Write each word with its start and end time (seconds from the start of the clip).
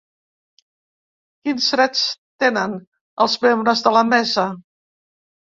Quins 1.43 1.67
drets 1.75 2.01
tenen 2.45 2.73
els 3.27 3.39
membres 3.47 3.87
de 3.89 3.95
la 3.99 4.05
mesa? 4.15 4.51